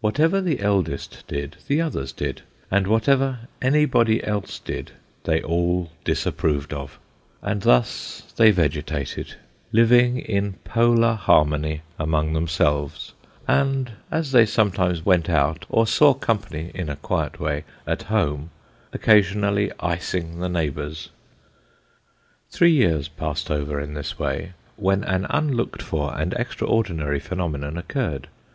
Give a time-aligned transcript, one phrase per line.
[0.00, 2.40] Whatever the eldest did, the others did,
[2.70, 4.92] and whatever anybody else did,
[5.24, 6.98] they all disapproved of;
[7.42, 9.34] and thus they vegetated
[9.72, 13.12] living in Polar harmony among themselves,
[13.46, 18.48] and, as they sometimes went out, or saw company "in a quiet way" at home,
[18.94, 21.10] occasionally iceing the neighbours.
[22.48, 28.28] Three years passed over in this way, when an unlooked for and extraordinary phenomenon occurred.